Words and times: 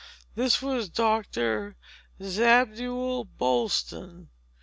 This 0.33 0.63
was 0.63 0.89
Doctor 0.89 1.75
Zabdiel 2.19 3.23
Boylston. 3.37 4.29